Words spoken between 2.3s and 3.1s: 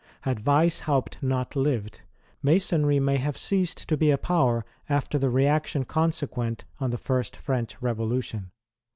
Masonry